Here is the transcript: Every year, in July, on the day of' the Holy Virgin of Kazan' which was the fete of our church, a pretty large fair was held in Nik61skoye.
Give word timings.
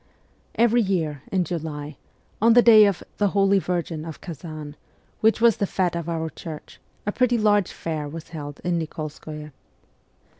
Every 0.55 0.81
year, 0.81 1.21
in 1.31 1.43
July, 1.43 1.95
on 2.41 2.53
the 2.53 2.63
day 2.63 2.85
of' 2.85 3.03
the 3.19 3.27
Holy 3.37 3.59
Virgin 3.59 4.03
of 4.03 4.19
Kazan' 4.19 4.75
which 5.21 5.39
was 5.39 5.57
the 5.57 5.67
fete 5.67 5.95
of 5.95 6.09
our 6.09 6.31
church, 6.31 6.79
a 7.05 7.11
pretty 7.11 7.37
large 7.37 7.71
fair 7.71 8.07
was 8.09 8.29
held 8.29 8.59
in 8.63 8.79
Nik61skoye. 8.79 9.51